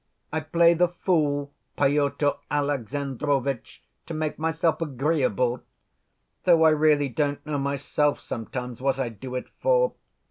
I 0.33 0.39
play 0.39 0.73
the 0.73 0.87
fool, 0.87 1.53
Pyotr 1.77 2.31
Alexandrovitch, 2.49 3.83
to 4.07 4.15
make 4.15 4.39
myself 4.39 4.81
agreeable. 4.81 5.61
Though 6.43 6.63
I 6.63 6.71
really 6.71 7.07
don't 7.07 7.45
know 7.45 7.59
myself, 7.59 8.19
sometimes, 8.19 8.81
what 8.81 8.97
I 8.97 9.09
do 9.09 9.35
it 9.35 9.45
for. 9.59 9.93